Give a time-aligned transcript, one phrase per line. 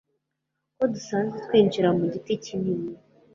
[0.77, 2.87] ko dusanzwe twinjira mu giti kinini